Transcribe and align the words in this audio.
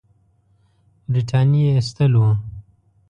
برټانیې 1.11 1.67
ایستل 1.75 2.11
وو. 2.21 2.31